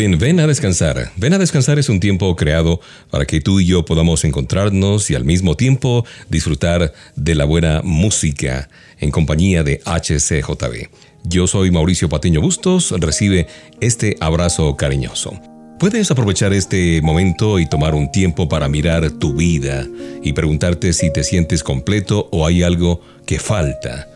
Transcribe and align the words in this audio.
Ven, 0.00 0.18
ven 0.18 0.40
a 0.40 0.46
descansar. 0.46 1.12
Ven 1.16 1.34
a 1.34 1.38
descansar 1.38 1.78
es 1.78 1.90
un 1.90 2.00
tiempo 2.00 2.34
creado 2.34 2.80
para 3.10 3.26
que 3.26 3.42
tú 3.42 3.60
y 3.60 3.66
yo 3.66 3.84
podamos 3.84 4.24
encontrarnos 4.24 5.10
y 5.10 5.14
al 5.14 5.26
mismo 5.26 5.58
tiempo 5.58 6.06
disfrutar 6.30 6.94
de 7.16 7.34
la 7.34 7.44
buena 7.44 7.82
música 7.84 8.70
en 8.98 9.10
compañía 9.10 9.62
de 9.62 9.82
HCJB. 9.84 10.88
Yo 11.24 11.46
soy 11.46 11.70
Mauricio 11.70 12.08
Patiño 12.08 12.40
Bustos, 12.40 12.94
recibe 12.98 13.46
este 13.82 14.16
abrazo 14.20 14.74
cariñoso. 14.74 15.38
Puedes 15.78 16.10
aprovechar 16.10 16.54
este 16.54 17.02
momento 17.02 17.58
y 17.58 17.68
tomar 17.68 17.94
un 17.94 18.10
tiempo 18.10 18.48
para 18.48 18.70
mirar 18.70 19.10
tu 19.10 19.34
vida 19.34 19.86
y 20.22 20.32
preguntarte 20.32 20.94
si 20.94 21.12
te 21.12 21.24
sientes 21.24 21.62
completo 21.62 22.26
o 22.32 22.46
hay 22.46 22.62
algo 22.62 23.02
que 23.26 23.38
falta. 23.38 24.08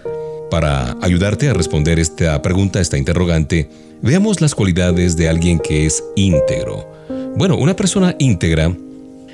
Para 0.50 0.97
ayudarte 1.03 1.50
a 1.50 1.53
responder 1.53 1.98
esta 1.98 2.41
pregunta, 2.41 2.81
esta 2.81 2.97
interrogante, 2.97 3.69
Veamos 4.05 4.42
las 4.42 4.55
cualidades 4.55 5.16
de 5.16 5.30
alguien 5.30 5.58
que 5.58 5.86
es 5.86 6.05
íntegro. 6.14 6.86
Bueno, 7.38 7.56
una 7.56 7.74
persona 7.74 8.14
íntegra 8.19 8.70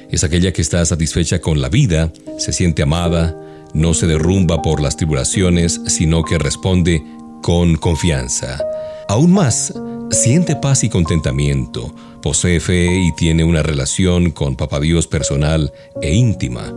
es 0.09 0.23
aquella 0.23 0.53
que 0.53 0.63
está 0.63 0.85
satisfecha 0.87 1.41
con 1.41 1.61
la 1.61 1.69
vida, 1.69 2.13
se 2.39 2.53
siente 2.53 2.83
amada, 2.83 3.37
no 3.75 3.95
se 3.95 4.07
derrumba 4.07 4.63
por 4.63 4.81
las 4.81 4.97
tribulaciones, 4.97 5.81
sino 5.89 6.23
que 6.23 6.39
responde 6.39 7.03
con 7.43 7.75
confianza. 7.79 8.63
Aún 9.09 9.33
más, 9.33 9.75
siente 10.13 10.55
paz 10.55 10.85
y 10.85 10.89
contentamiento, 10.89 11.93
posee 12.23 12.61
fe 12.61 12.95
y 12.95 13.13
tiene 13.17 13.43
una 13.43 13.65
relación 13.65 14.31
con 14.31 14.55
Papá 14.55 14.79
Dios 14.79 15.09
personal 15.09 15.73
e 16.01 16.15
íntima. 16.15 16.73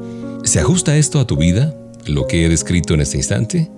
¿Se 0.45 0.59
ajusta 0.59 0.97
esto 0.97 1.19
a 1.19 1.27
tu 1.27 1.37
vida, 1.37 1.75
lo 2.07 2.25
que 2.25 2.43
he 2.43 2.49
descrito 2.49 2.95
en 2.95 3.01
este 3.01 3.17
instante? 3.17 3.69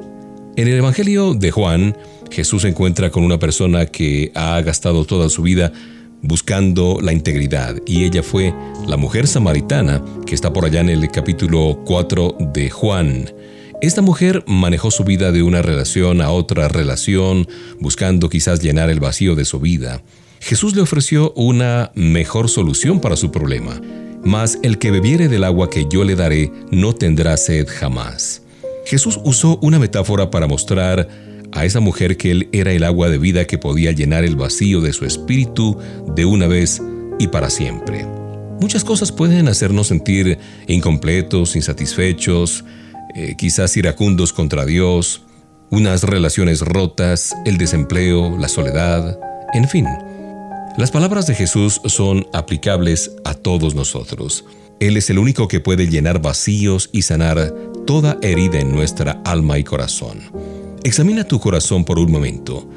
En 0.57 0.69
el 0.69 0.75
Evangelio 0.75 1.33
de 1.33 1.51
Juan, 1.51 1.97
Jesús 2.31 2.61
se 2.61 2.69
encuentra 2.69 3.09
con 3.09 3.25
una 3.25 3.37
persona 3.37 3.87
que 3.87 4.31
ha 4.35 4.61
gastado 4.61 5.03
toda 5.03 5.27
su 5.27 5.41
vida 5.41 5.73
buscando 6.21 6.99
la 7.01 7.11
integridad 7.11 7.75
y 7.85 8.05
ella 8.05 8.23
fue 8.23 8.53
la 8.87 8.95
mujer 8.95 9.27
samaritana 9.27 10.01
que 10.25 10.33
está 10.33 10.53
por 10.53 10.63
allá 10.63 10.79
en 10.79 10.87
el 10.87 11.11
capítulo 11.11 11.81
4 11.85 12.37
de 12.53 12.69
Juan. 12.69 13.33
Esta 13.81 14.01
mujer 14.01 14.45
manejó 14.47 14.91
su 14.91 15.03
vida 15.03 15.33
de 15.33 15.43
una 15.43 15.61
relación 15.61 16.21
a 16.21 16.31
otra 16.31 16.69
relación, 16.69 17.45
buscando 17.81 18.29
quizás 18.29 18.61
llenar 18.61 18.89
el 18.89 19.01
vacío 19.01 19.35
de 19.35 19.43
su 19.43 19.59
vida. 19.59 20.03
Jesús 20.39 20.73
le 20.73 20.81
ofreció 20.81 21.33
una 21.33 21.91
mejor 21.95 22.47
solución 22.47 23.01
para 23.01 23.17
su 23.17 23.29
problema. 23.29 23.81
Mas 24.23 24.57
el 24.63 24.79
que 24.79 24.89
bebiere 24.89 25.27
del 25.27 25.43
agua 25.43 25.69
que 25.69 25.85
yo 25.91 26.05
le 26.05 26.15
daré 26.15 26.49
no 26.71 26.95
tendrá 26.95 27.35
sed 27.35 27.67
jamás. 27.67 28.44
Jesús 28.85 29.19
usó 29.23 29.57
una 29.61 29.79
metáfora 29.79 30.29
para 30.29 30.47
mostrar 30.47 31.07
a 31.51 31.65
esa 31.65 31.79
mujer 31.79 32.17
que 32.17 32.31
Él 32.31 32.49
era 32.51 32.71
el 32.71 32.83
agua 32.83 33.09
de 33.09 33.17
vida 33.17 33.45
que 33.45 33.57
podía 33.57 33.91
llenar 33.91 34.23
el 34.23 34.35
vacío 34.35 34.81
de 34.81 34.93
su 34.93 35.05
espíritu 35.05 35.77
de 36.15 36.25
una 36.25 36.47
vez 36.47 36.81
y 37.17 37.27
para 37.27 37.49
siempre. 37.49 38.05
Muchas 38.61 38.83
cosas 38.83 39.11
pueden 39.11 39.47
hacernos 39.47 39.87
sentir 39.87 40.37
incompletos, 40.67 41.55
insatisfechos, 41.55 42.63
eh, 43.15 43.35
quizás 43.37 43.75
iracundos 43.75 44.33
contra 44.33 44.65
Dios, 44.65 45.23
unas 45.71 46.03
relaciones 46.03 46.61
rotas, 46.61 47.35
el 47.45 47.57
desempleo, 47.57 48.37
la 48.37 48.47
soledad, 48.47 49.17
en 49.53 49.67
fin. 49.67 49.87
Las 50.77 50.91
palabras 50.91 51.25
de 51.25 51.35
Jesús 51.35 51.81
son 51.85 52.27
aplicables 52.33 53.11
a 53.23 53.33
todos 53.33 53.75
nosotros. 53.75 54.45
Él 54.79 54.97
es 54.97 55.09
el 55.09 55.19
único 55.19 55.47
que 55.47 55.59
puede 55.59 55.87
llenar 55.87 56.21
vacíos 56.21 56.89
y 56.91 57.03
sanar 57.03 57.53
toda 57.87 58.17
herida 58.21 58.59
en 58.59 58.71
nuestra 58.71 59.21
alma 59.23 59.57
y 59.57 59.63
corazón. 59.63 60.19
Examina 60.83 61.23
tu 61.23 61.39
corazón 61.39 61.85
por 61.85 61.97
un 61.97 62.11
momento. 62.11 62.69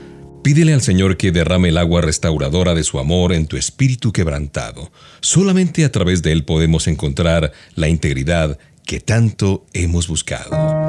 Pídele 0.42 0.72
al 0.72 0.81
Señor 0.81 1.16
que 1.16 1.32
derrame 1.32 1.70
el 1.70 1.76
agua 1.76 2.00
restauradora 2.00 2.75
de 2.75 2.84
su 2.84 2.98
amor 2.98 3.32
en 3.32 3.47
tu 3.47 3.56
espíritu 3.56 4.12
quebrantado. 4.12 4.92
Solamente 5.20 5.84
a 5.84 5.92
través 5.92 6.22
de 6.22 6.32
Él 6.32 6.44
podemos 6.44 6.86
encontrar 6.86 7.53
la 7.75 7.88
integridad 7.88 8.59
que 8.86 9.00
tanto 9.00 9.66
hemos 9.75 10.09
buscado. 10.09 10.88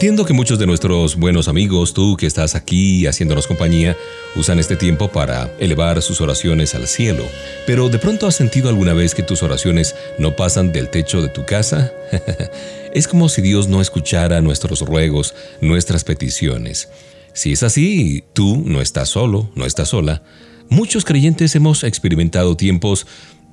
Entiendo 0.00 0.24
que 0.24 0.32
muchos 0.32 0.58
de 0.58 0.66
nuestros 0.66 1.16
buenos 1.16 1.46
amigos, 1.46 1.92
tú 1.92 2.16
que 2.16 2.24
estás 2.24 2.54
aquí 2.54 3.06
haciéndonos 3.06 3.46
compañía, 3.46 3.98
usan 4.34 4.58
este 4.58 4.74
tiempo 4.74 5.08
para 5.08 5.54
elevar 5.58 6.00
sus 6.00 6.22
oraciones 6.22 6.74
al 6.74 6.88
cielo. 6.88 7.22
Pero 7.66 7.90
¿de 7.90 7.98
pronto 7.98 8.26
has 8.26 8.34
sentido 8.34 8.70
alguna 8.70 8.94
vez 8.94 9.14
que 9.14 9.22
tus 9.22 9.42
oraciones 9.42 9.94
no 10.18 10.36
pasan 10.36 10.72
del 10.72 10.88
techo 10.88 11.20
de 11.20 11.28
tu 11.28 11.44
casa? 11.44 11.92
es 12.94 13.06
como 13.06 13.28
si 13.28 13.42
Dios 13.42 13.68
no 13.68 13.82
escuchara 13.82 14.40
nuestros 14.40 14.80
ruegos, 14.80 15.34
nuestras 15.60 16.02
peticiones. 16.02 16.88
Si 17.34 17.52
es 17.52 17.62
así, 17.62 18.24
tú 18.32 18.62
no 18.64 18.80
estás 18.80 19.10
solo, 19.10 19.50
no 19.54 19.66
estás 19.66 19.90
sola. 19.90 20.22
Muchos 20.70 21.04
creyentes 21.04 21.54
hemos 21.56 21.84
experimentado 21.84 22.56
tiempos, 22.56 23.06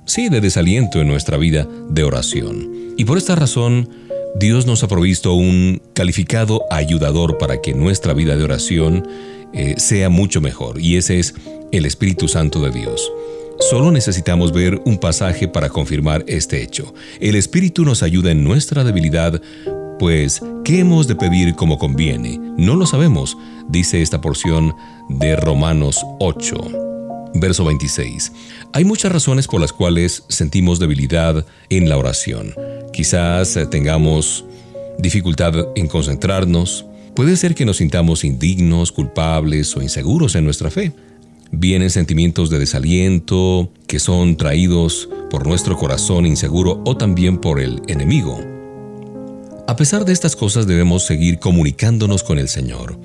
sí, 0.06 0.30
de 0.30 0.40
desaliento 0.40 1.02
en 1.02 1.08
nuestra 1.08 1.36
vida 1.36 1.68
de 1.90 2.04
oración. 2.04 2.94
Y 2.96 3.04
por 3.04 3.18
esta 3.18 3.36
razón, 3.36 4.07
Dios 4.36 4.66
nos 4.66 4.82
ha 4.82 4.88
provisto 4.88 5.34
un 5.34 5.80
calificado 5.94 6.62
ayudador 6.70 7.38
para 7.38 7.60
que 7.60 7.74
nuestra 7.74 8.12
vida 8.12 8.36
de 8.36 8.44
oración 8.44 9.08
eh, 9.52 9.74
sea 9.78 10.08
mucho 10.08 10.40
mejor, 10.40 10.80
y 10.80 10.96
ese 10.96 11.18
es 11.18 11.34
el 11.72 11.86
Espíritu 11.86 12.28
Santo 12.28 12.60
de 12.60 12.70
Dios. 12.70 13.10
Solo 13.58 13.90
necesitamos 13.90 14.52
ver 14.52 14.80
un 14.84 14.98
pasaje 14.98 15.48
para 15.48 15.68
confirmar 15.68 16.24
este 16.28 16.62
hecho. 16.62 16.94
El 17.20 17.34
Espíritu 17.34 17.84
nos 17.84 18.02
ayuda 18.02 18.30
en 18.30 18.44
nuestra 18.44 18.84
debilidad, 18.84 19.42
pues, 19.98 20.40
¿qué 20.64 20.80
hemos 20.80 21.08
de 21.08 21.16
pedir 21.16 21.56
como 21.56 21.78
conviene? 21.78 22.38
No 22.56 22.76
lo 22.76 22.86
sabemos, 22.86 23.36
dice 23.68 24.00
esta 24.00 24.20
porción 24.20 24.74
de 25.08 25.34
Romanos 25.34 26.04
8. 26.20 26.87
Verso 27.40 27.64
26. 27.64 28.32
Hay 28.72 28.84
muchas 28.84 29.12
razones 29.12 29.46
por 29.46 29.60
las 29.60 29.72
cuales 29.72 30.24
sentimos 30.28 30.78
debilidad 30.78 31.46
en 31.70 31.88
la 31.88 31.96
oración. 31.96 32.54
Quizás 32.92 33.56
eh, 33.56 33.66
tengamos 33.66 34.44
dificultad 34.98 35.54
en 35.76 35.88
concentrarnos. 35.88 36.84
Puede 37.14 37.36
ser 37.36 37.54
que 37.54 37.64
nos 37.64 37.78
sintamos 37.78 38.24
indignos, 38.24 38.92
culpables 38.92 39.76
o 39.76 39.82
inseguros 39.82 40.34
en 40.34 40.44
nuestra 40.44 40.70
fe. 40.70 40.92
Vienen 41.50 41.90
sentimientos 41.90 42.50
de 42.50 42.58
desaliento 42.58 43.72
que 43.86 43.98
son 43.98 44.36
traídos 44.36 45.08
por 45.30 45.46
nuestro 45.46 45.76
corazón 45.76 46.26
inseguro 46.26 46.82
o 46.84 46.96
también 46.96 47.38
por 47.38 47.60
el 47.60 47.82
enemigo. 47.86 48.38
A 49.66 49.76
pesar 49.76 50.04
de 50.04 50.12
estas 50.12 50.34
cosas 50.34 50.66
debemos 50.66 51.04
seguir 51.04 51.38
comunicándonos 51.38 52.22
con 52.22 52.38
el 52.38 52.48
Señor. 52.48 52.98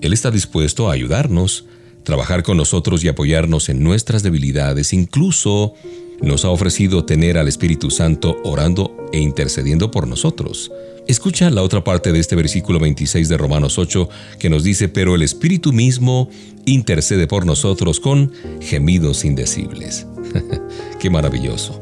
Él 0.00 0.12
está 0.12 0.30
dispuesto 0.30 0.88
a 0.88 0.94
ayudarnos, 0.94 1.66
trabajar 2.04 2.42
con 2.42 2.56
nosotros 2.56 3.04
y 3.04 3.08
apoyarnos 3.08 3.68
en 3.68 3.82
nuestras 3.82 4.22
debilidades, 4.22 4.92
incluso 4.92 5.74
nos 6.20 6.44
ha 6.44 6.50
ofrecido 6.50 7.04
tener 7.04 7.38
al 7.38 7.48
Espíritu 7.48 7.90
Santo 7.90 8.36
orando 8.44 8.94
e 9.12 9.20
intercediendo 9.20 9.90
por 9.90 10.06
nosotros. 10.06 10.70
Escucha 11.08 11.50
la 11.50 11.62
otra 11.62 11.82
parte 11.82 12.12
de 12.12 12.20
este 12.20 12.36
versículo 12.36 12.78
26 12.78 13.28
de 13.28 13.36
Romanos 13.36 13.78
8 13.78 14.08
que 14.38 14.50
nos 14.50 14.62
dice, 14.62 14.88
pero 14.88 15.14
el 15.14 15.22
Espíritu 15.22 15.72
mismo 15.72 16.28
intercede 16.66 17.26
por 17.26 17.46
nosotros 17.46 18.00
con 18.00 18.32
gemidos 18.60 19.24
indecibles. 19.24 20.06
Qué 21.00 21.10
maravilloso. 21.10 21.80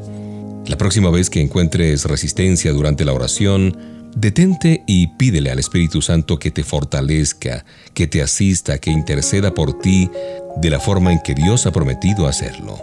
La 0.65 0.77
próxima 0.77 1.09
vez 1.09 1.29
que 1.29 1.41
encuentres 1.41 2.05
resistencia 2.05 2.71
durante 2.71 3.05
la 3.05 3.13
oración, 3.13 3.98
detente 4.15 4.83
y 4.87 5.07
pídele 5.07 5.51
al 5.51 5.59
Espíritu 5.59 6.01
Santo 6.01 6.39
que 6.39 6.51
te 6.51 6.63
fortalezca, 6.63 7.65
que 7.93 8.07
te 8.07 8.21
asista, 8.21 8.77
que 8.77 8.91
interceda 8.91 9.53
por 9.53 9.79
ti 9.79 10.09
de 10.57 10.69
la 10.69 10.79
forma 10.79 11.11
en 11.11 11.19
que 11.19 11.35
Dios 11.35 11.65
ha 11.65 11.71
prometido 11.71 12.27
hacerlo. 12.27 12.79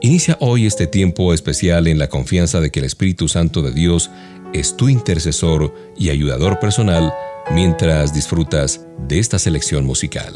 Inicia 0.00 0.36
hoy 0.40 0.66
este 0.66 0.86
tiempo 0.86 1.32
especial 1.32 1.86
en 1.86 1.98
la 1.98 2.08
confianza 2.08 2.60
de 2.60 2.70
que 2.70 2.80
el 2.80 2.86
Espíritu 2.86 3.28
Santo 3.28 3.62
de 3.62 3.72
Dios 3.72 4.10
es 4.52 4.76
tu 4.76 4.88
intercesor 4.88 5.74
y 5.96 6.10
ayudador 6.10 6.60
personal 6.60 7.12
mientras 7.52 8.14
disfrutas 8.14 8.80
de 9.08 9.18
esta 9.18 9.38
selección 9.38 9.84
musical. 9.84 10.34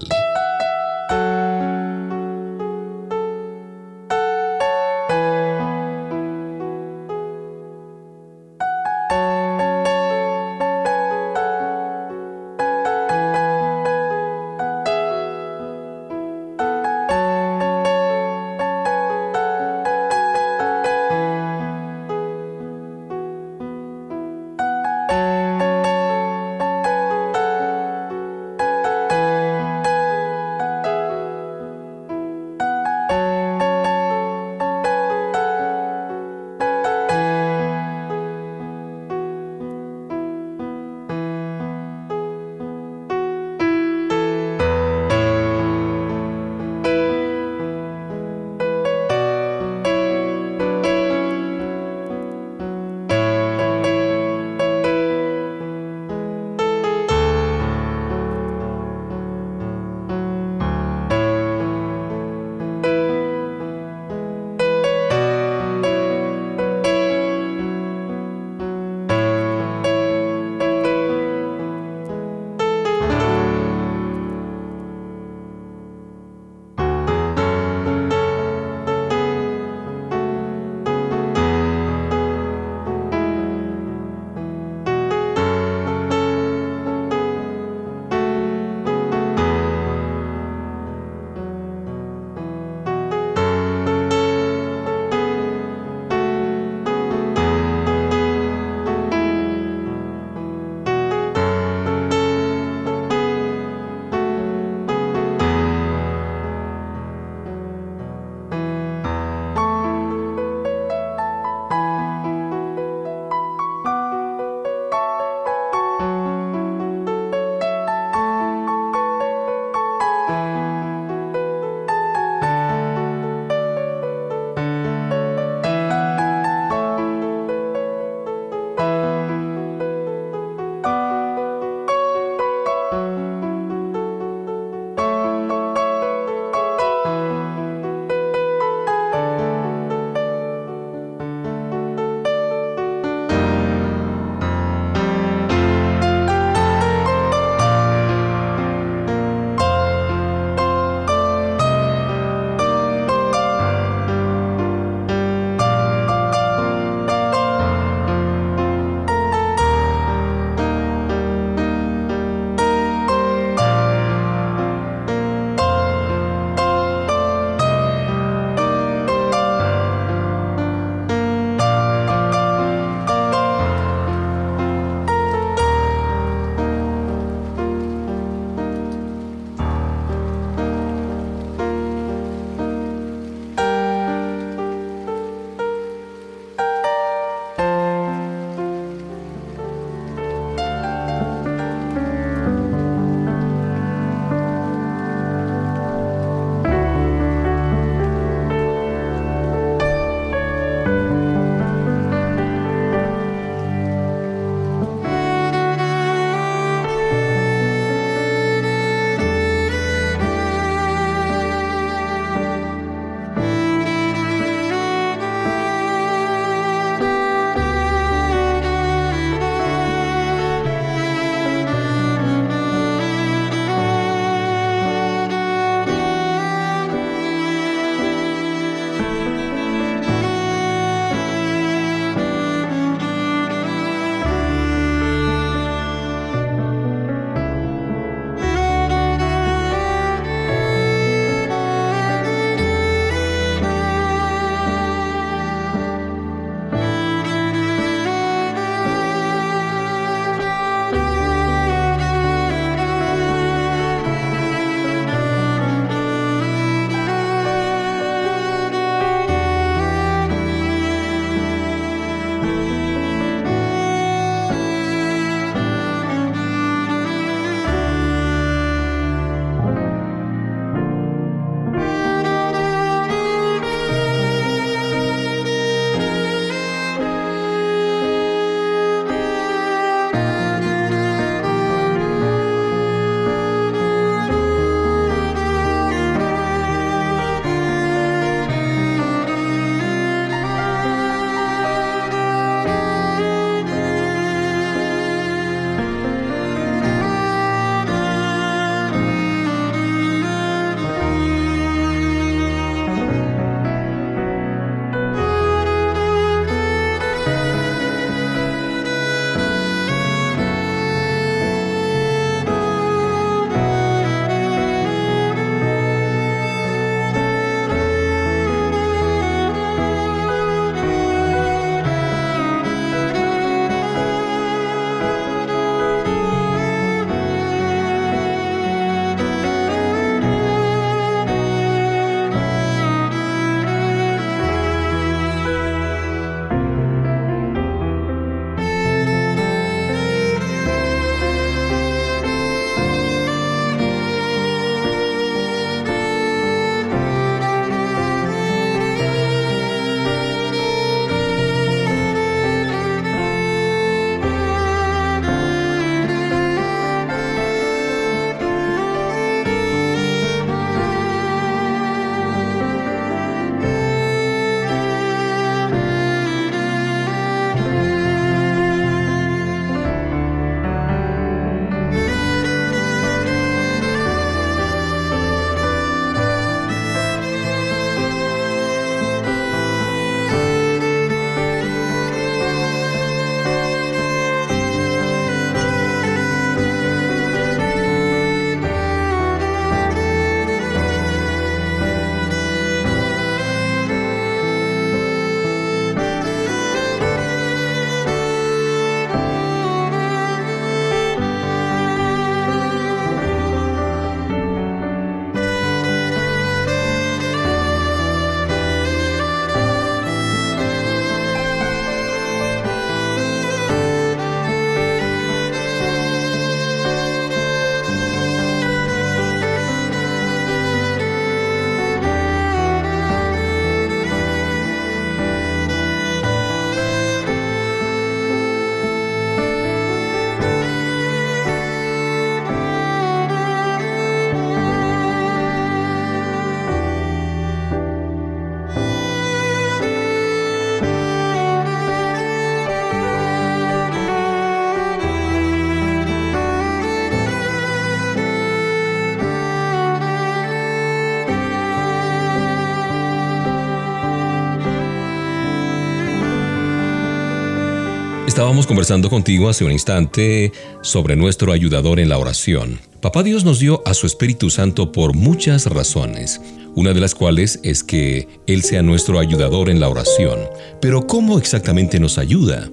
Estábamos 458.38 458.68
conversando 458.68 459.10
contigo 459.10 459.48
hace 459.48 459.64
un 459.64 459.72
instante 459.72 460.52
sobre 460.80 461.16
nuestro 461.16 461.50
ayudador 461.50 461.98
en 461.98 462.08
la 462.08 462.18
oración. 462.18 462.78
Papá 463.00 463.24
Dios 463.24 463.44
nos 463.44 463.58
dio 463.58 463.82
a 463.84 463.94
su 463.94 464.06
Espíritu 464.06 464.48
Santo 464.48 464.92
por 464.92 465.12
muchas 465.12 465.66
razones, 465.66 466.40
una 466.76 466.94
de 466.94 467.00
las 467.00 467.16
cuales 467.16 467.58
es 467.64 467.82
que 467.82 468.28
Él 468.46 468.62
sea 468.62 468.82
nuestro 468.82 469.18
ayudador 469.18 469.68
en 469.68 469.80
la 469.80 469.88
oración. 469.88 470.38
Pero 470.80 471.04
¿cómo 471.08 471.36
exactamente 471.36 471.98
nos 471.98 472.16
ayuda? 472.16 472.70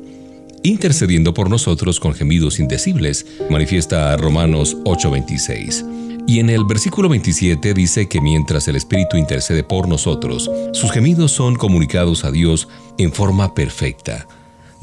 Intercediendo 0.62 1.34
por 1.34 1.49
nosotros 1.49 1.99
con 1.99 2.13
gemidos 2.13 2.60
indecibles, 2.60 3.25
manifiesta 3.49 4.15
Romanos 4.17 4.78
8:26. 4.86 5.84
Y 6.28 6.41
en 6.41 6.51
el 6.51 6.63
versículo 6.65 7.10
27 7.10 7.73
dice 7.73 8.08
que 8.08 8.21
mientras 8.21 8.67
el 8.67 8.75
Espíritu 8.75 9.17
intercede 9.17 9.63
por 9.63 9.88
nosotros, 9.88 10.47
sus 10.73 10.91
gemidos 10.91 11.32
son 11.32 11.56
comunicados 11.56 12.23
a 12.23 12.30
Dios 12.30 12.67
en 12.99 13.12
forma 13.12 13.56
perfecta. 13.56 14.28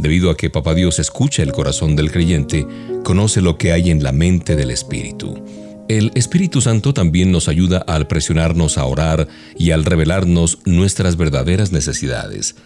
Debido 0.02 0.30
a 0.30 0.36
que 0.36 0.50
Papá 0.50 0.74
Dios 0.74 0.98
escucha 0.98 1.44
el 1.44 1.52
corazón 1.52 1.94
del 1.94 2.10
creyente, 2.10 2.66
conoce 3.04 3.40
lo 3.40 3.56
que 3.56 3.70
hay 3.70 3.88
en 3.88 4.02
la 4.02 4.10
mente 4.10 4.56
del 4.56 4.72
Espíritu. 4.72 5.40
El 5.88 6.10
Espíritu 6.16 6.60
Santo 6.60 6.92
también 6.92 7.30
nos 7.30 7.46
ayuda 7.46 7.78
al 7.86 8.08
presionarnos 8.08 8.78
a 8.78 8.84
orar 8.84 9.28
y 9.56 9.70
al 9.70 9.84
revelarnos 9.84 10.58
nuestras 10.64 11.16
verdaderas 11.16 11.70
necesidades. 11.70 12.56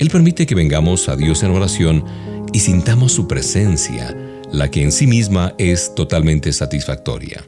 Él 0.00 0.10
permite 0.10 0.44
que 0.44 0.56
vengamos 0.56 1.08
a 1.08 1.14
Dios 1.14 1.44
en 1.44 1.52
oración 1.52 2.04
y 2.52 2.58
sintamos 2.58 3.12
su 3.12 3.28
presencia, 3.28 4.16
la 4.52 4.68
que 4.68 4.82
en 4.82 4.90
sí 4.90 5.06
misma 5.06 5.54
es 5.58 5.94
totalmente 5.94 6.52
satisfactoria. 6.52 7.44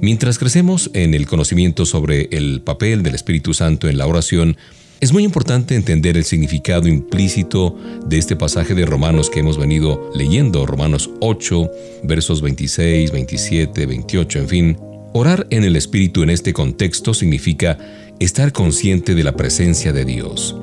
Mientras 0.00 0.38
crecemos 0.38 0.90
en 0.94 1.12
el 1.12 1.26
conocimiento 1.26 1.84
sobre 1.84 2.30
el 2.32 2.62
papel 2.62 3.02
del 3.02 3.16
Espíritu 3.16 3.52
Santo 3.52 3.86
en 3.86 3.98
la 3.98 4.06
oración, 4.06 4.56
es 5.00 5.12
muy 5.12 5.24
importante 5.24 5.74
entender 5.74 6.16
el 6.16 6.24
significado 6.24 6.88
implícito 6.88 7.76
de 8.06 8.18
este 8.18 8.36
pasaje 8.36 8.74
de 8.74 8.86
Romanos 8.86 9.28
que 9.28 9.40
hemos 9.40 9.58
venido 9.58 10.10
leyendo, 10.14 10.66
Romanos 10.66 11.10
8, 11.20 11.70
versos 12.04 12.40
26, 12.40 13.10
27, 13.10 13.86
28, 13.86 14.38
en 14.38 14.48
fin. 14.48 14.78
Orar 15.12 15.46
en 15.50 15.64
el 15.64 15.76
Espíritu 15.76 16.22
en 16.22 16.30
este 16.30 16.52
contexto 16.52 17.12
significa 17.14 17.78
estar 18.18 18.52
consciente 18.52 19.14
de 19.14 19.24
la 19.24 19.36
presencia 19.36 19.92
de 19.92 20.04
Dios. 20.04 20.56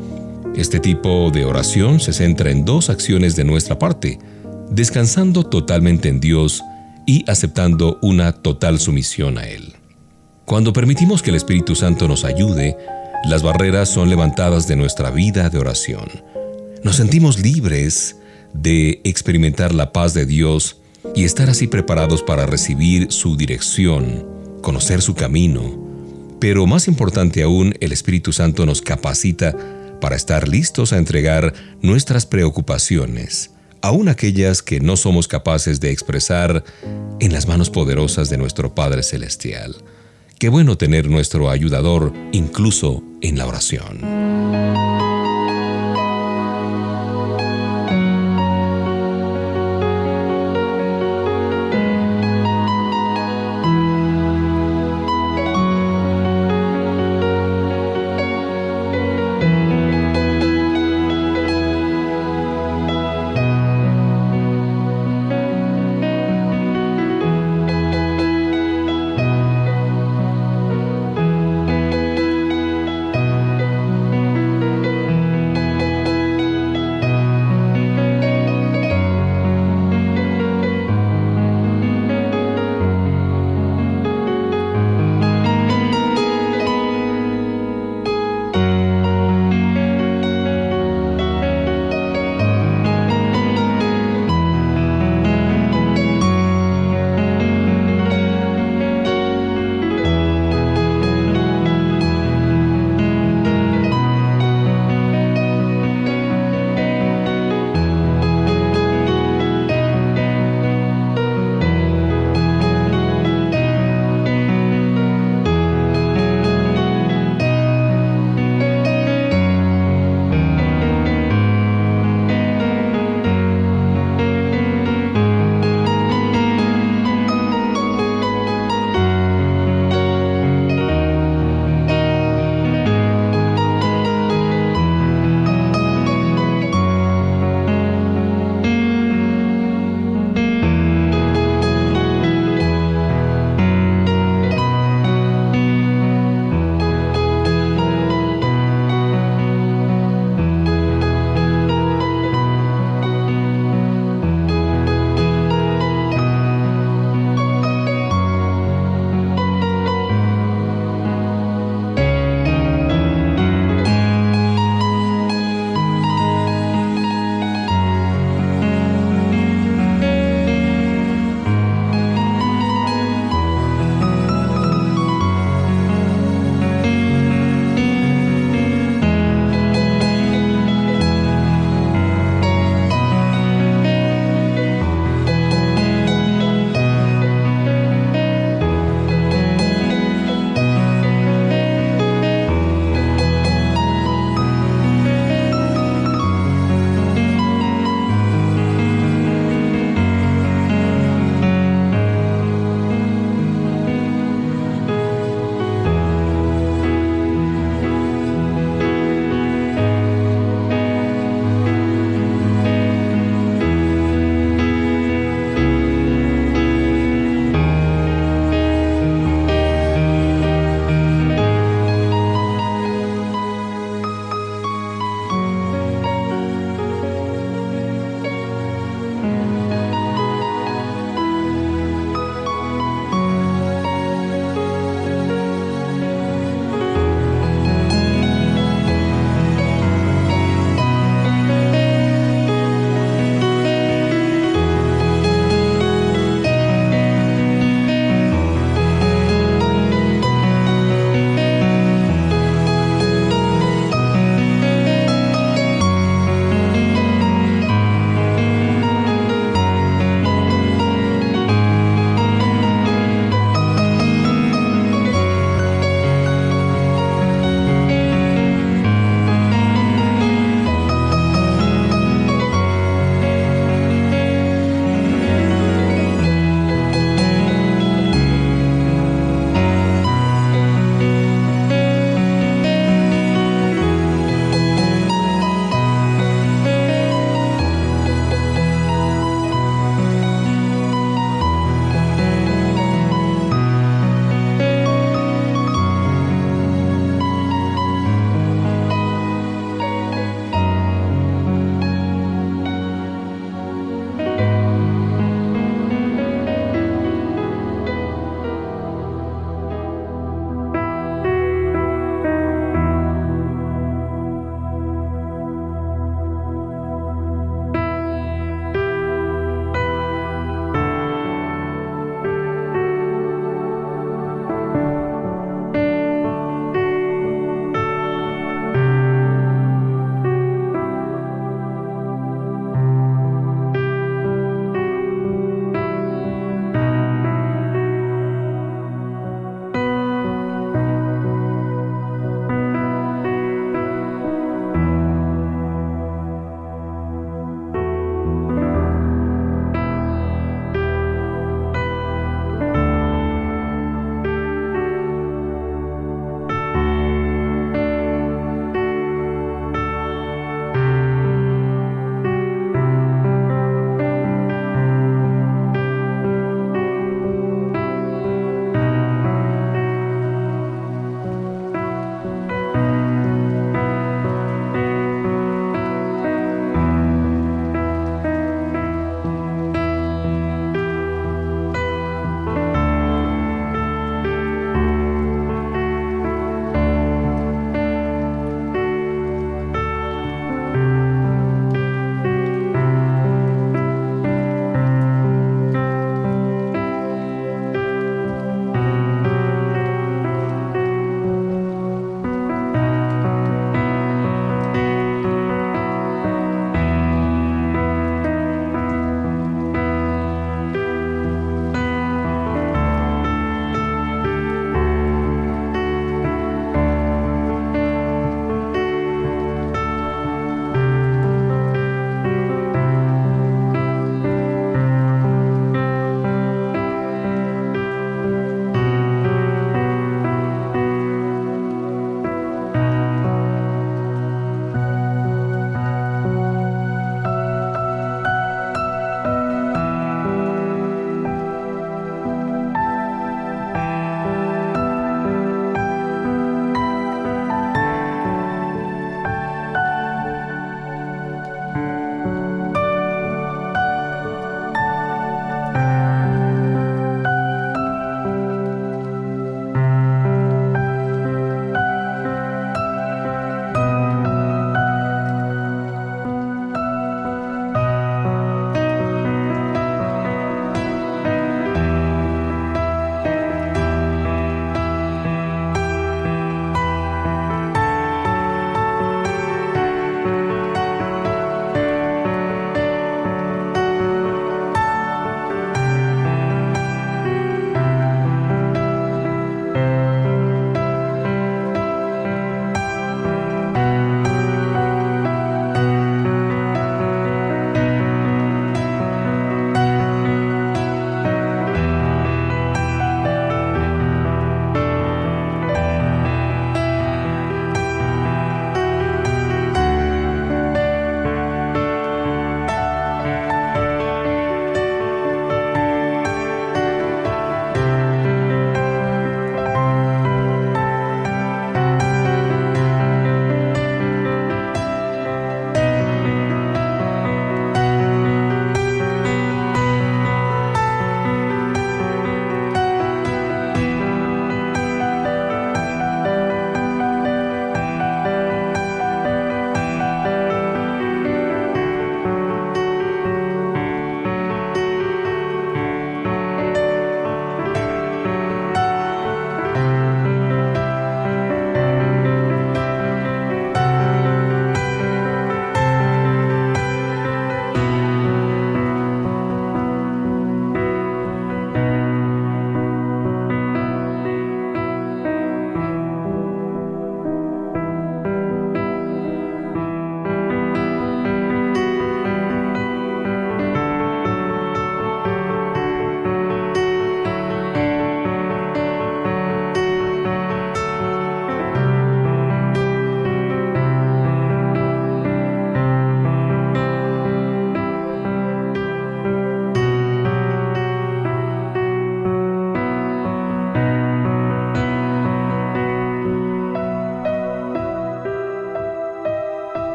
Este 0.56 0.80
tipo 0.80 1.32
de 1.32 1.46
oración 1.46 2.00
se 2.00 2.12
centra 2.12 2.52
en 2.52 2.66
dos 2.66 2.90
acciones 2.90 3.36
de 3.36 3.44
nuestra 3.44 3.80
parte, 3.80 4.20
descansando 4.70 5.44
totalmente 5.44 6.10
en 6.10 6.20
Dios 6.20 6.62
y 7.06 7.24
aceptando 7.30 8.00
una 8.02 8.32
total 8.34 8.80
sumisión 8.80 9.38
a 9.38 9.48
Él. 9.48 9.74
Cuando 10.46 10.74
permitimos 10.74 11.22
que 11.22 11.30
el 11.30 11.38
Espíritu 11.38 11.76
Santo 11.76 12.08
nos 12.08 12.26
ayude, 12.26 12.76
las 13.24 13.44
barreras 13.44 13.90
son 13.90 14.10
levantadas 14.10 14.68
de 14.68 14.76
nuestra 14.76 15.12
vida 15.12 15.50
de 15.50 15.60
oración. 15.60 16.10
Nos 16.84 16.96
sentimos 16.96 17.40
libres 17.40 18.18
de 18.54 19.00
experimentar 19.04 19.74
la 19.74 19.92
paz 19.92 20.14
de 20.14 20.26
Dios 20.26 20.78
y 21.16 21.24
estar 21.24 21.50
así 21.50 21.68
preparados 21.68 22.24
para 22.24 22.48
recibir 22.48 23.12
su 23.12 23.38
dirección, 23.38 24.26
conocer 24.62 25.02
su 25.02 25.14
camino. 25.14 25.88
Pero 26.40 26.66
más 26.66 26.88
importante 26.88 27.44
aún, 27.44 27.76
el 27.80 27.92
Espíritu 27.92 28.34
Santo 28.34 28.66
nos 28.66 28.82
capacita 28.82 29.56
para 30.02 30.16
estar 30.16 30.48
listos 30.48 30.92
a 30.92 30.98
entregar 30.98 31.54
nuestras 31.82 32.26
preocupaciones, 32.26 33.52
aun 33.84 34.10
aquellas 34.10 34.64
que 34.64 34.80
no 34.80 34.98
somos 34.98 35.28
capaces 35.28 35.80
de 35.80 35.92
expresar, 35.92 36.64
en 37.20 37.32
las 37.32 37.48
manos 37.48 37.70
poderosas 37.70 38.32
de 38.32 38.38
nuestro 38.38 38.74
Padre 38.74 39.04
Celestial. 39.04 39.76
Qué 40.42 40.50
bueno 40.50 40.76
tener 40.76 41.08
nuestro 41.08 41.52
ayudador 41.52 42.12
incluso 42.32 43.04
en 43.22 43.38
la 43.38 43.46
oración. 43.46 44.81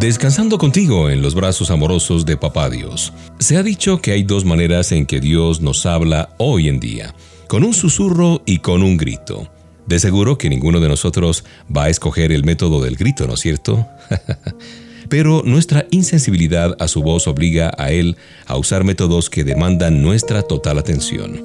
Descansando 0.00 0.56
contigo 0.56 1.10
en 1.10 1.20
los 1.20 1.34
brazos 1.34 1.70
amorosos 1.70 2.24
de 2.24 2.38
Papá 2.38 2.70
Dios. 2.70 3.12
Se 3.38 3.58
ha 3.58 3.62
dicho 3.62 4.00
que 4.00 4.12
hay 4.12 4.22
dos 4.22 4.46
maneras 4.46 4.92
en 4.92 5.04
que 5.04 5.20
Dios 5.20 5.60
nos 5.60 5.84
habla 5.84 6.30
hoy 6.38 6.68
en 6.68 6.80
día, 6.80 7.14
con 7.48 7.64
un 7.64 7.74
susurro 7.74 8.40
y 8.46 8.60
con 8.60 8.82
un 8.82 8.96
grito. 8.96 9.50
De 9.86 9.98
seguro 9.98 10.38
que 10.38 10.48
ninguno 10.48 10.80
de 10.80 10.88
nosotros 10.88 11.44
va 11.70 11.84
a 11.84 11.88
escoger 11.90 12.32
el 12.32 12.44
método 12.44 12.80
del 12.80 12.96
grito, 12.96 13.26
¿no 13.26 13.34
es 13.34 13.40
cierto? 13.40 13.86
Pero 15.10 15.42
nuestra 15.44 15.84
insensibilidad 15.90 16.74
a 16.80 16.88
su 16.88 17.02
voz 17.02 17.26
obliga 17.28 17.70
a 17.76 17.90
Él 17.90 18.16
a 18.46 18.56
usar 18.56 18.84
métodos 18.84 19.28
que 19.28 19.44
demandan 19.44 20.00
nuestra 20.00 20.40
total 20.40 20.78
atención. 20.78 21.44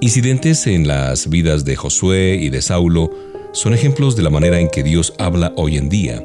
Incidentes 0.00 0.66
en 0.66 0.88
las 0.88 1.28
vidas 1.28 1.66
de 1.66 1.76
Josué 1.76 2.38
y 2.40 2.48
de 2.48 2.62
Saulo 2.62 3.10
son 3.52 3.74
ejemplos 3.74 4.16
de 4.16 4.22
la 4.22 4.30
manera 4.30 4.58
en 4.60 4.70
que 4.70 4.82
Dios 4.82 5.12
habla 5.18 5.52
hoy 5.56 5.76
en 5.76 5.90
día. 5.90 6.24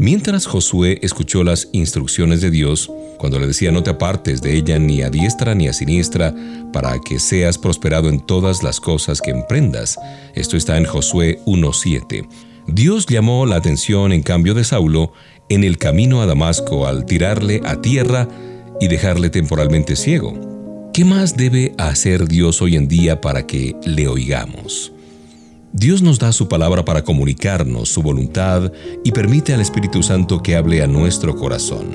Mientras 0.00 0.46
Josué 0.46 0.98
escuchó 1.02 1.44
las 1.44 1.68
instrucciones 1.72 2.40
de 2.40 2.50
Dios, 2.50 2.90
cuando 3.18 3.38
le 3.38 3.46
decía 3.46 3.70
no 3.70 3.82
te 3.82 3.90
apartes 3.90 4.40
de 4.40 4.56
ella 4.56 4.78
ni 4.78 5.02
a 5.02 5.10
diestra 5.10 5.54
ni 5.54 5.68
a 5.68 5.74
siniestra, 5.74 6.34
para 6.72 6.98
que 7.00 7.18
seas 7.18 7.58
prosperado 7.58 8.08
en 8.08 8.18
todas 8.18 8.62
las 8.62 8.80
cosas 8.80 9.20
que 9.20 9.30
emprendas. 9.30 9.98
Esto 10.34 10.56
está 10.56 10.78
en 10.78 10.86
Josué 10.86 11.40
1.7. 11.44 12.26
Dios 12.66 13.04
llamó 13.04 13.44
la 13.44 13.56
atención 13.56 14.12
en 14.12 14.22
cambio 14.22 14.54
de 14.54 14.64
Saulo 14.64 15.12
en 15.50 15.64
el 15.64 15.76
camino 15.76 16.22
a 16.22 16.26
Damasco 16.26 16.86
al 16.86 17.04
tirarle 17.04 17.60
a 17.66 17.82
tierra 17.82 18.26
y 18.80 18.88
dejarle 18.88 19.28
temporalmente 19.28 19.96
ciego. 19.96 20.88
¿Qué 20.94 21.04
más 21.04 21.36
debe 21.36 21.74
hacer 21.76 22.26
Dios 22.26 22.62
hoy 22.62 22.76
en 22.76 22.88
día 22.88 23.20
para 23.20 23.46
que 23.46 23.76
le 23.84 24.08
oigamos? 24.08 24.94
Dios 25.72 26.02
nos 26.02 26.18
da 26.18 26.32
su 26.32 26.48
palabra 26.48 26.84
para 26.84 27.04
comunicarnos 27.04 27.88
su 27.88 28.02
voluntad 28.02 28.72
y 29.04 29.12
permite 29.12 29.54
al 29.54 29.60
Espíritu 29.60 30.02
Santo 30.02 30.42
que 30.42 30.56
hable 30.56 30.82
a 30.82 30.88
nuestro 30.88 31.36
corazón. 31.36 31.94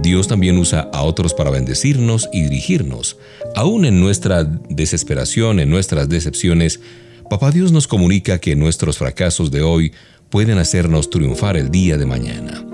Dios 0.00 0.28
también 0.28 0.56
usa 0.56 0.88
a 0.92 1.02
otros 1.02 1.34
para 1.34 1.50
bendecirnos 1.50 2.28
y 2.32 2.42
dirigirnos. 2.42 3.18
Aún 3.56 3.84
en 3.84 4.00
nuestra 4.00 4.44
desesperación, 4.44 5.60
en 5.60 5.68
nuestras 5.68 6.08
decepciones, 6.08 6.80
Papá 7.28 7.50
Dios 7.50 7.72
nos 7.72 7.88
comunica 7.88 8.38
que 8.38 8.54
nuestros 8.56 8.98
fracasos 8.98 9.50
de 9.50 9.62
hoy 9.62 9.92
pueden 10.28 10.58
hacernos 10.58 11.08
triunfar 11.08 11.56
el 11.56 11.70
día 11.70 11.96
de 11.96 12.04
mañana. 12.04 12.64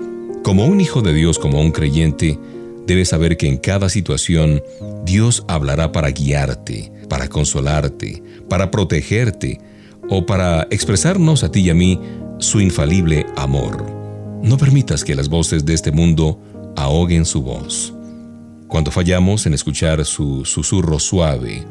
Como 0.43 0.65
un 0.65 0.81
hijo 0.81 1.01
de 1.01 1.13
Dios, 1.13 1.39
como 1.39 1.61
un 1.61 1.71
creyente, 1.71 2.37
debes 2.85 3.09
saber 3.09 3.37
que 3.37 3.47
en 3.47 3.57
cada 3.57 3.89
situación 3.89 4.61
Dios 5.05 5.45
hablará 5.47 5.91
para 5.91 6.11
guiarte, 6.11 6.91
para 7.07 7.29
consolarte, 7.29 8.21
para 8.49 8.69
protegerte, 8.69 9.61
o 10.09 10.25
para 10.25 10.67
expresarnos 10.71 11.43
a 11.43 11.51
ti 11.51 11.61
y 11.61 11.69
a 11.69 11.73
mí 11.73 11.99
su 12.39 12.61
infalible 12.61 13.25
amor. 13.35 13.85
No 14.41 14.57
permitas 14.57 15.03
que 15.03 15.15
las 15.15 15.29
voces 15.29 15.65
de 15.65 15.73
este 15.73 15.91
mundo 15.91 16.39
ahoguen 16.75 17.25
su 17.25 17.41
voz. 17.41 17.93
Cuando 18.67 18.91
fallamos 18.91 19.45
en 19.45 19.53
escuchar 19.53 20.05
su 20.05 20.45
susurro 20.45 20.99
suave, 20.99 21.65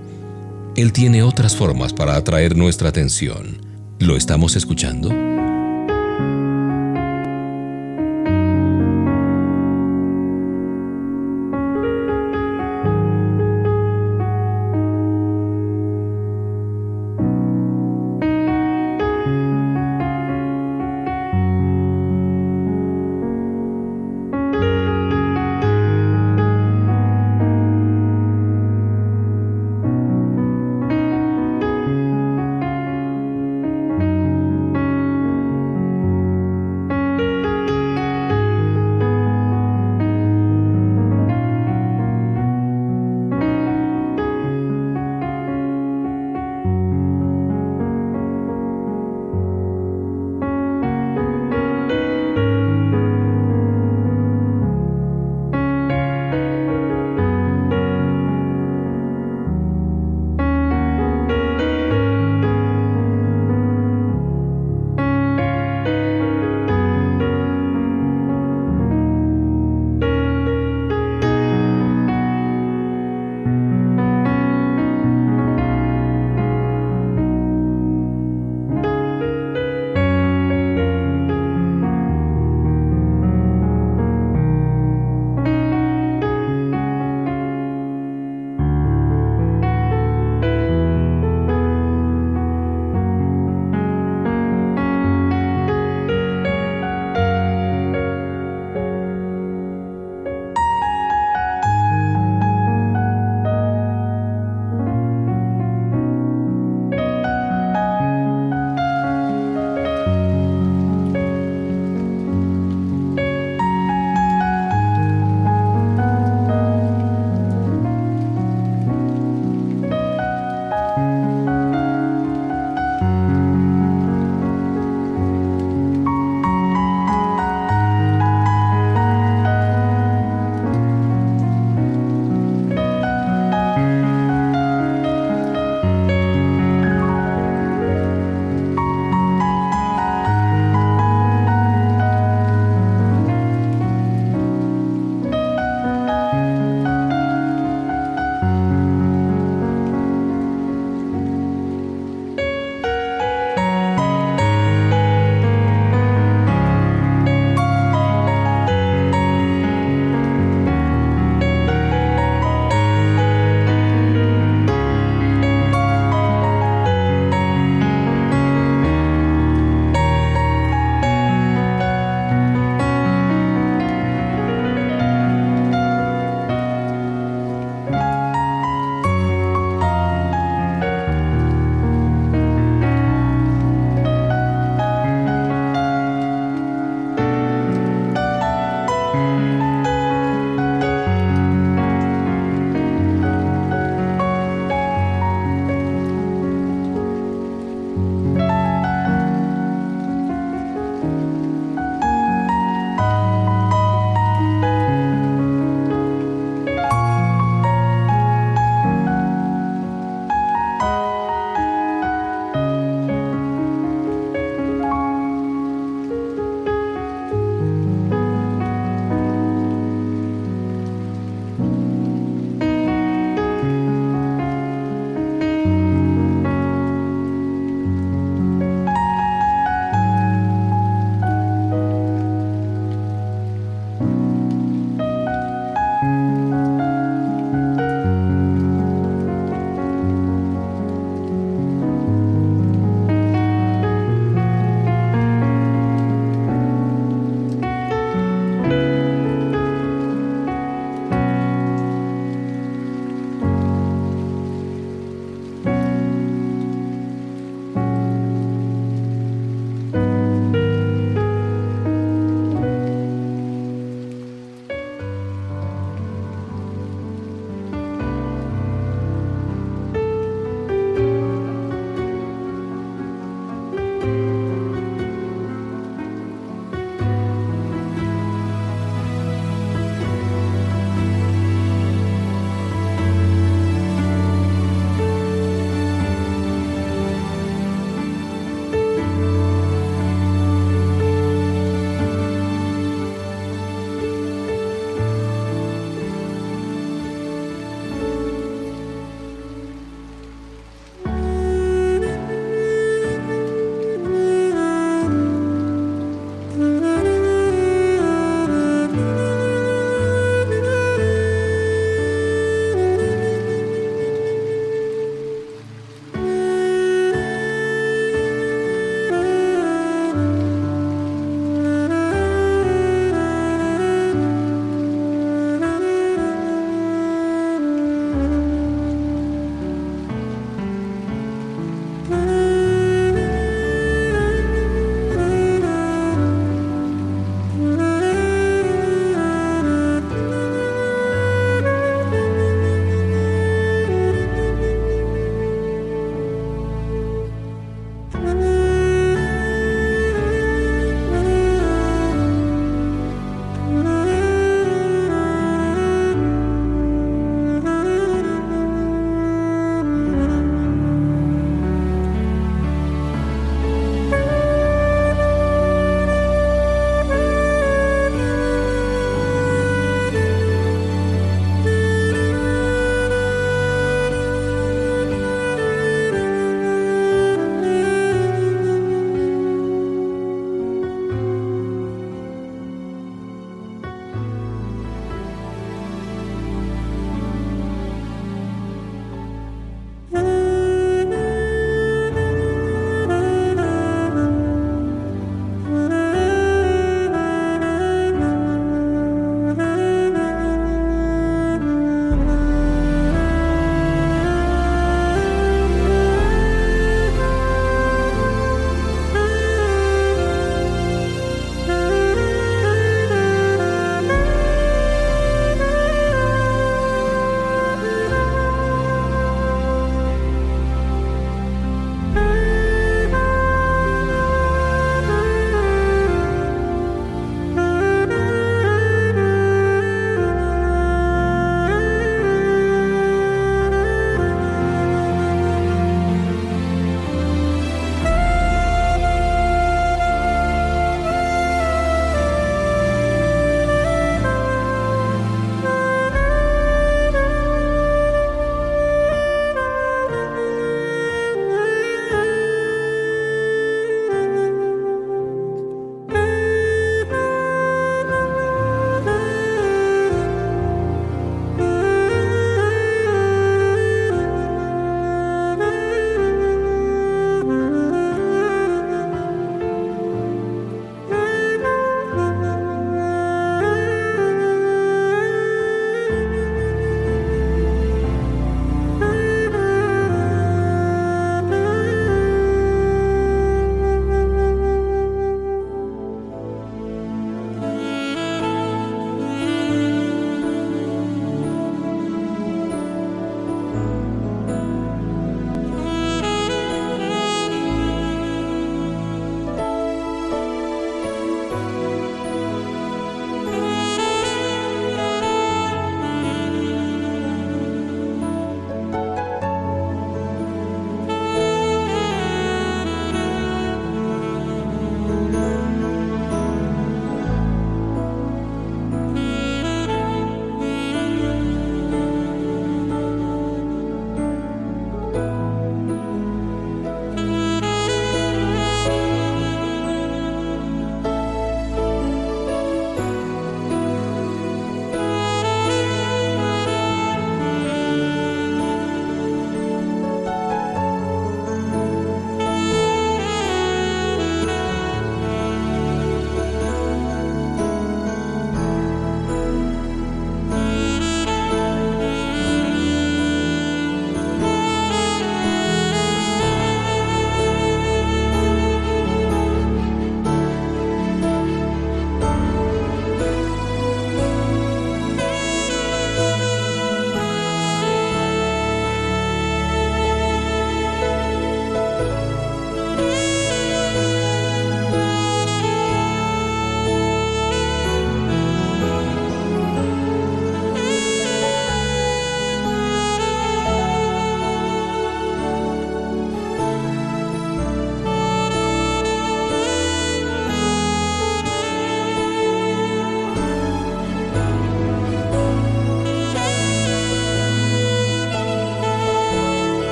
Él 0.77 0.93
tiene 0.93 1.23
otras 1.23 1.57
formas 1.57 1.93
para 1.93 2.17
atraer 2.17 2.57
nuestra 2.57 2.89
atención. 2.89 3.59
¿Lo 3.99 4.17
estamos 4.17 4.57
escuchando? 4.57 5.28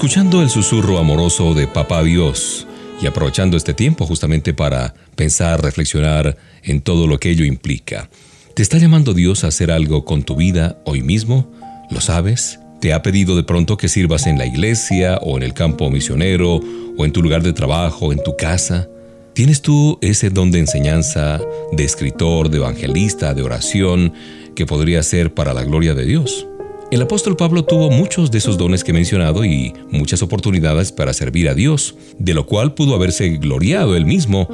Escuchando 0.00 0.40
el 0.40 0.48
susurro 0.48 0.96
amoroso 0.96 1.52
de 1.52 1.66
Papá 1.66 2.02
Dios 2.02 2.66
y 3.02 3.06
aprovechando 3.06 3.58
este 3.58 3.74
tiempo 3.74 4.06
justamente 4.06 4.54
para 4.54 4.94
pensar, 5.14 5.62
reflexionar 5.62 6.38
en 6.62 6.80
todo 6.80 7.06
lo 7.06 7.20
que 7.20 7.28
ello 7.28 7.44
implica. 7.44 8.08
¿Te 8.54 8.62
está 8.62 8.78
llamando 8.78 9.12
Dios 9.12 9.44
a 9.44 9.48
hacer 9.48 9.70
algo 9.70 10.06
con 10.06 10.22
tu 10.22 10.36
vida 10.36 10.78
hoy 10.86 11.02
mismo? 11.02 11.52
¿Lo 11.90 12.00
sabes? 12.00 12.60
¿Te 12.80 12.94
ha 12.94 13.02
pedido 13.02 13.36
de 13.36 13.42
pronto 13.42 13.76
que 13.76 13.90
sirvas 13.90 14.26
en 14.26 14.38
la 14.38 14.46
iglesia 14.46 15.18
o 15.20 15.36
en 15.36 15.42
el 15.42 15.52
campo 15.52 15.90
misionero 15.90 16.62
o 16.96 17.04
en 17.04 17.12
tu 17.12 17.22
lugar 17.22 17.42
de 17.42 17.52
trabajo, 17.52 18.10
en 18.10 18.22
tu 18.22 18.38
casa? 18.38 18.88
¿Tienes 19.34 19.60
tú 19.60 19.98
ese 20.00 20.30
don 20.30 20.50
de 20.50 20.60
enseñanza, 20.60 21.42
de 21.72 21.84
escritor, 21.84 22.48
de 22.48 22.56
evangelista, 22.56 23.34
de 23.34 23.42
oración, 23.42 24.14
que 24.56 24.64
podría 24.64 25.02
ser 25.02 25.34
para 25.34 25.52
la 25.52 25.62
gloria 25.62 25.92
de 25.92 26.06
Dios? 26.06 26.46
El 26.90 27.02
apóstol 27.02 27.36
Pablo 27.36 27.64
tuvo 27.64 27.88
muchos 27.88 28.32
de 28.32 28.38
esos 28.38 28.58
dones 28.58 28.82
que 28.82 28.90
he 28.90 28.94
mencionado 28.94 29.44
y 29.44 29.72
muchas 29.92 30.22
oportunidades 30.22 30.90
para 30.90 31.12
servir 31.12 31.48
a 31.48 31.54
Dios, 31.54 31.94
de 32.18 32.34
lo 32.34 32.46
cual 32.46 32.74
pudo 32.74 32.96
haberse 32.96 33.28
gloriado 33.28 33.94
él 33.94 34.04
mismo. 34.04 34.48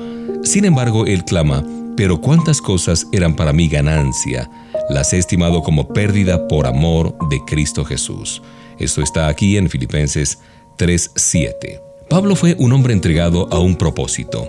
Sin 0.44 0.66
embargo, 0.66 1.06
él 1.06 1.24
clama, 1.24 1.64
pero 1.96 2.20
cuántas 2.20 2.60
cosas 2.60 3.06
eran 3.10 3.36
para 3.36 3.54
mi 3.54 3.68
ganancia, 3.68 4.50
las 4.90 5.14
he 5.14 5.18
estimado 5.18 5.62
como 5.62 5.88
pérdida 5.88 6.46
por 6.46 6.66
amor 6.66 7.16
de 7.30 7.40
Cristo 7.46 7.86
Jesús. 7.86 8.42
Esto 8.78 9.00
está 9.00 9.28
aquí 9.28 9.56
en 9.56 9.70
Filipenses 9.70 10.38
3:7. 10.76 11.80
Pablo 12.10 12.36
fue 12.36 12.54
un 12.58 12.70
hombre 12.74 12.92
entregado 12.92 13.48
a 13.50 13.60
un 13.60 13.76
propósito. 13.76 14.46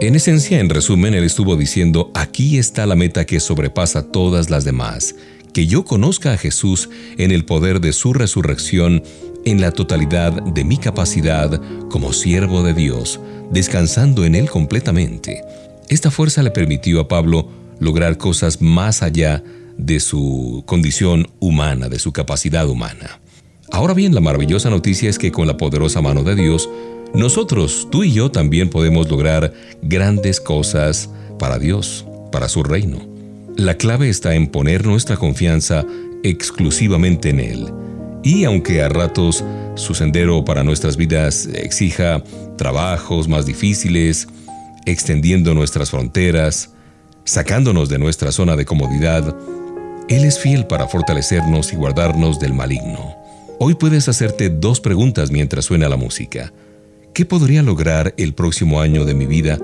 En 0.00 0.14
esencia, 0.14 0.58
en 0.58 0.70
resumen, 0.70 1.12
él 1.12 1.24
estuvo 1.24 1.56
diciendo, 1.56 2.10
aquí 2.14 2.56
está 2.56 2.86
la 2.86 2.96
meta 2.96 3.26
que 3.26 3.40
sobrepasa 3.40 4.10
todas 4.10 4.48
las 4.48 4.64
demás 4.64 5.14
que 5.52 5.66
yo 5.66 5.84
conozca 5.84 6.32
a 6.32 6.36
Jesús 6.36 6.88
en 7.18 7.30
el 7.30 7.44
poder 7.44 7.80
de 7.80 7.92
su 7.92 8.12
resurrección, 8.12 9.02
en 9.44 9.60
la 9.60 9.72
totalidad 9.72 10.32
de 10.42 10.64
mi 10.64 10.76
capacidad 10.76 11.60
como 11.88 12.12
siervo 12.12 12.62
de 12.62 12.74
Dios, 12.74 13.20
descansando 13.50 14.24
en 14.24 14.34
Él 14.34 14.50
completamente. 14.50 15.42
Esta 15.88 16.10
fuerza 16.10 16.42
le 16.42 16.50
permitió 16.50 17.00
a 17.00 17.08
Pablo 17.08 17.48
lograr 17.80 18.18
cosas 18.18 18.60
más 18.60 19.02
allá 19.02 19.42
de 19.76 19.98
su 20.00 20.62
condición 20.66 21.28
humana, 21.40 21.88
de 21.88 21.98
su 21.98 22.12
capacidad 22.12 22.68
humana. 22.68 23.20
Ahora 23.72 23.94
bien, 23.94 24.14
la 24.14 24.20
maravillosa 24.20 24.68
noticia 24.68 25.08
es 25.08 25.18
que 25.18 25.32
con 25.32 25.46
la 25.46 25.56
poderosa 25.56 26.02
mano 26.02 26.22
de 26.22 26.34
Dios, 26.34 26.68
nosotros, 27.14 27.88
tú 27.90 28.04
y 28.04 28.12
yo, 28.12 28.30
también 28.30 28.68
podemos 28.68 29.10
lograr 29.10 29.52
grandes 29.82 30.40
cosas 30.40 31.10
para 31.38 31.58
Dios, 31.58 32.04
para 32.30 32.48
su 32.48 32.62
reino. 32.62 33.09
La 33.60 33.74
clave 33.74 34.08
está 34.08 34.34
en 34.34 34.46
poner 34.46 34.86
nuestra 34.86 35.18
confianza 35.18 35.84
exclusivamente 36.22 37.28
en 37.28 37.40
Él. 37.40 37.66
Y 38.22 38.44
aunque 38.44 38.80
a 38.80 38.88
ratos 38.88 39.44
su 39.74 39.94
sendero 39.94 40.46
para 40.46 40.64
nuestras 40.64 40.96
vidas 40.96 41.46
exija 41.52 42.24
trabajos 42.56 43.28
más 43.28 43.44
difíciles, 43.44 44.28
extendiendo 44.86 45.52
nuestras 45.52 45.90
fronteras, 45.90 46.70
sacándonos 47.24 47.90
de 47.90 47.98
nuestra 47.98 48.32
zona 48.32 48.56
de 48.56 48.64
comodidad, 48.64 49.36
Él 50.08 50.24
es 50.24 50.38
fiel 50.38 50.66
para 50.66 50.88
fortalecernos 50.88 51.74
y 51.74 51.76
guardarnos 51.76 52.40
del 52.40 52.54
maligno. 52.54 53.14
Hoy 53.58 53.74
puedes 53.74 54.08
hacerte 54.08 54.48
dos 54.48 54.80
preguntas 54.80 55.30
mientras 55.30 55.66
suena 55.66 55.90
la 55.90 55.98
música. 55.98 56.50
¿Qué 57.12 57.26
podría 57.26 57.62
lograr 57.62 58.14
el 58.16 58.32
próximo 58.32 58.80
año 58.80 59.04
de 59.04 59.12
mi 59.12 59.26
vida 59.26 59.58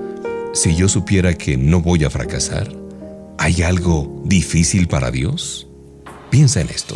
si 0.53 0.75
yo 0.75 0.87
supiera 0.87 1.33
que 1.33 1.57
no 1.57 1.81
voy 1.81 2.03
a 2.03 2.11
fracasar? 2.11 2.76
¿Hay 3.37 3.61
algo 3.61 4.21
difícil 4.25 4.87
para 4.87 5.11
Dios? 5.11 5.67
Piensa 6.29 6.61
en 6.61 6.69
esto. 6.69 6.95